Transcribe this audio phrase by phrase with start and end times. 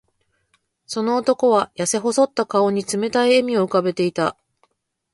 [0.87, 4.35] その男は、やせ細った顔に冷たい笑みを浮かべていた。